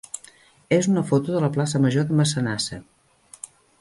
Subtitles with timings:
[0.77, 2.81] és una foto de la plaça major de Massanassa.